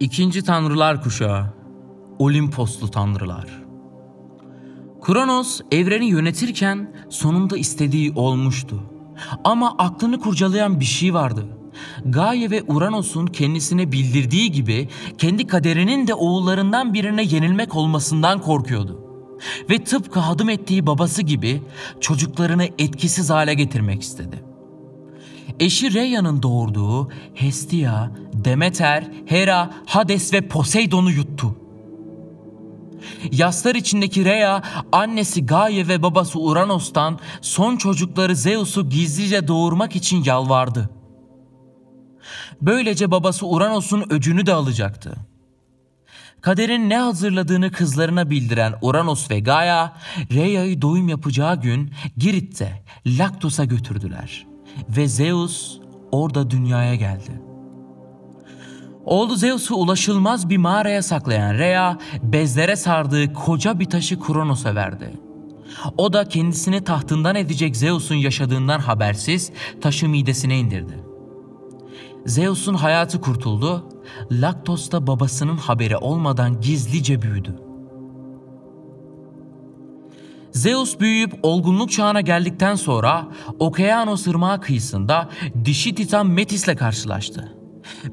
[0.00, 1.54] İkinci Tanrılar Kuşağı
[2.18, 3.64] Olimposlu Tanrılar
[5.02, 8.82] Kronos evreni yönetirken sonunda istediği olmuştu.
[9.44, 11.46] Ama aklını kurcalayan bir şey vardı.
[12.04, 14.88] Gaia ve Uranos'un kendisine bildirdiği gibi
[15.18, 19.00] kendi kaderinin de oğullarından birine yenilmek olmasından korkuyordu.
[19.70, 21.62] Ve tıpkı hadım ettiği babası gibi
[22.00, 24.53] çocuklarını etkisiz hale getirmek istedi.
[25.60, 31.56] Eşi Reya'nın doğurduğu Hestia, Demeter, Hera, Hades ve Poseidon'u yuttu.
[33.32, 34.62] Yaslar içindeki Rhea,
[34.92, 40.90] annesi Gaia ve babası Uranos'tan son çocukları Zeus'u gizlice doğurmak için yalvardı.
[42.62, 45.16] Böylece babası Uranos'un öcünü de alacaktı.
[46.40, 49.92] Kaderin ne hazırladığını kızlarına bildiren Uranos ve Gaia,
[50.32, 54.53] Rhea'yı doğum yapacağı gün Girit'te Laktos'a götürdüler.
[54.96, 55.78] Ve Zeus
[56.12, 57.40] orada dünyaya geldi.
[59.04, 65.10] Oğlu Zeus'u ulaşılmaz bir mağaraya saklayan Rhea, bezlere sardığı koca bir taşı Kronos'a verdi.
[65.98, 71.04] O da kendisini tahtından edecek Zeus'un yaşadığından habersiz taşı midesine indirdi.
[72.26, 73.88] Zeus'un hayatı kurtuldu,
[74.32, 77.56] Laktos da babasının haberi olmadan gizlice büyüdü.
[80.54, 85.28] Zeus büyüyüp olgunluk çağına geldikten sonra Okeanos ırmağı kıyısında
[85.64, 87.52] dişi titan Metis'le karşılaştı.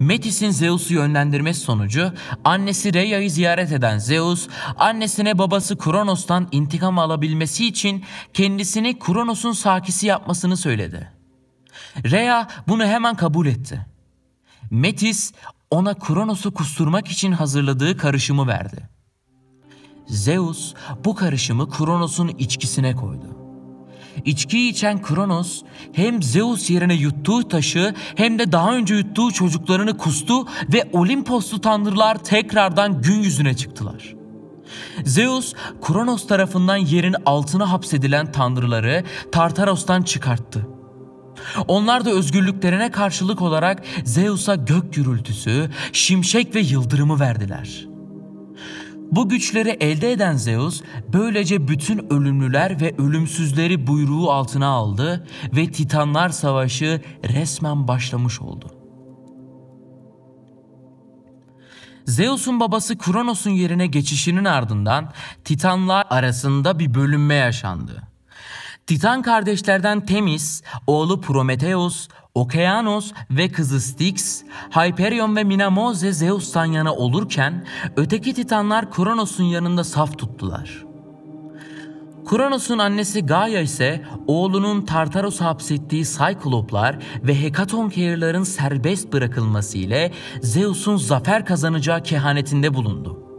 [0.00, 2.12] Metis'in Zeus'u yönlendirmesi sonucu
[2.44, 10.56] annesi Rhea'yı ziyaret eden Zeus, annesine babası Kronos'tan intikam alabilmesi için kendisini Kronos'un sakisi yapmasını
[10.56, 11.12] söyledi.
[12.04, 13.86] Rhea bunu hemen kabul etti.
[14.70, 15.32] Metis
[15.70, 18.99] ona Kronos'u kusturmak için hazırladığı karışımı verdi.
[20.10, 23.26] Zeus bu karışımı Kronos'un içkisine koydu.
[24.24, 30.46] İçkiyi içen Kronos hem Zeus yerine yuttuğu taşı hem de daha önce yuttuğu çocuklarını kustu
[30.72, 34.14] ve Olimposlu tanrılar tekrardan gün yüzüne çıktılar.
[35.04, 40.66] Zeus, Kronos tarafından yerin altına hapsedilen tanrıları Tartaros'tan çıkarttı.
[41.68, 47.89] Onlar da özgürlüklerine karşılık olarak Zeus'a gök gürültüsü, şimşek ve yıldırımı verdiler.''
[49.10, 50.82] Bu güçleri elde eden Zeus
[51.12, 55.26] böylece bütün ölümlüler ve ölümsüzleri buyruğu altına aldı
[55.56, 58.70] ve Titanlar Savaşı resmen başlamış oldu.
[62.06, 65.12] Zeus'un babası Kronos'un yerine geçişinin ardından
[65.44, 68.09] Titanlar arasında bir bölünme yaşandı.
[68.90, 77.66] Titan kardeşlerden Temis, oğlu Prometheus, Okeanos ve kızı Styx, Hyperion ve Minamoze Zeus'tan yana olurken
[77.96, 80.84] öteki titanlar Kronos'un yanında saf tuttular.
[82.26, 90.12] Kronos'un annesi Gaia ise oğlunun Tartaros'u hapsettiği Cycloplar ve Hekatonkeirlerin serbest bırakılması ile
[90.42, 93.29] Zeus'un zafer kazanacağı kehanetinde bulundu.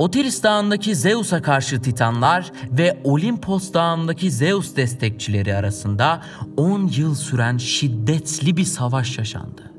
[0.00, 6.22] Otiris Dağı'ndaki Zeus'a karşı Titanlar ve Olimpos Dağı'ndaki Zeus destekçileri arasında
[6.56, 9.72] 10 yıl süren şiddetli bir savaş yaşandı.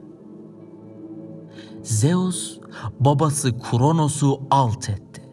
[1.83, 2.59] Zeus
[2.99, 5.23] babası Kronos'u alt etti.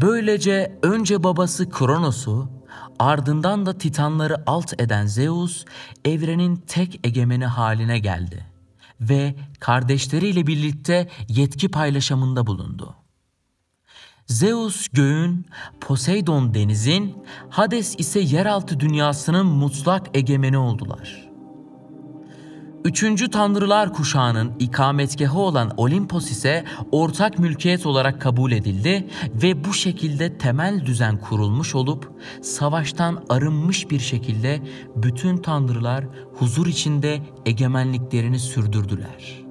[0.00, 2.48] Böylece önce babası Kronos'u
[2.98, 5.64] ardından da Titanları alt eden Zeus
[6.04, 8.46] evrenin tek egemeni haline geldi
[9.00, 12.99] ve kardeşleriyle birlikte yetki paylaşımında bulundu.
[14.30, 15.46] Zeus göğün,
[15.80, 17.14] Poseidon denizin,
[17.48, 21.30] Hades ise yeraltı dünyasının mutlak egemeni oldular.
[22.84, 29.08] Üçüncü tanrılar kuşağının ikametgahı olan Olimpos ise ortak mülkiyet olarak kabul edildi
[29.42, 34.62] ve bu şekilde temel düzen kurulmuş olup savaştan arınmış bir şekilde
[34.96, 36.04] bütün tanrılar
[36.34, 39.49] huzur içinde egemenliklerini sürdürdüler.''